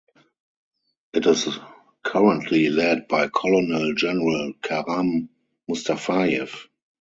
[1.13, 1.47] It is
[2.01, 5.29] currently led by Colonel General Karam
[5.69, 6.49] Mustafayev.